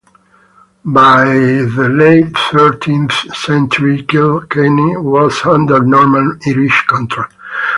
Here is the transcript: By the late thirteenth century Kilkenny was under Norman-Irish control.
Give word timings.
By 0.83 1.25
the 1.25 1.87
late 1.87 2.35
thirteenth 2.35 3.13
century 3.37 4.01
Kilkenny 4.01 4.97
was 4.97 5.45
under 5.45 5.79
Norman-Irish 5.83 6.87
control. 6.87 7.27